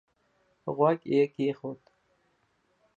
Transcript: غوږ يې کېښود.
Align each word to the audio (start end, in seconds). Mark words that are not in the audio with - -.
غوږ 0.75 0.99
يې 1.13 1.23
کېښود. 1.33 1.81